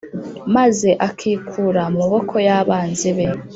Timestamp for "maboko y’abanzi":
2.01-3.09